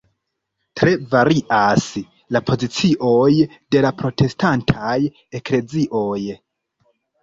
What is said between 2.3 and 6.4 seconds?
la pozicioj de la protestantaj Eklezioj.